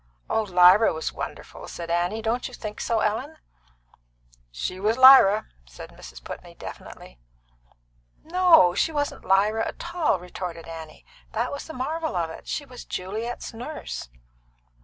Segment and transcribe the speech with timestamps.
[0.31, 2.23] "Oh, Lyra was wonderful!" said Annie.
[2.23, 3.37] "Don't you think so, Ellen?"
[4.49, 6.23] "She was Lyra," said Mrs.
[6.23, 7.19] Putney definitely.
[8.23, 11.05] "No; she wasn't Lyra at all!" retorted Annie.
[11.33, 12.47] "That was the marvel of it.
[12.47, 14.09] She was Juliet's nurse."